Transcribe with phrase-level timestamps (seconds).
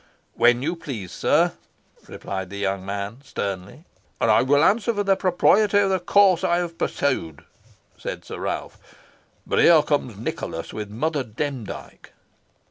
[0.33, 1.51] "When you please, sir,"
[2.07, 3.85] replied the young man, sternly.
[4.19, 7.43] "And I will answer for the propriety of the course I have pursued,"
[7.99, 8.79] said Sir Ralph;
[9.45, 12.13] "but here comes Nicholas with Mother Demdike."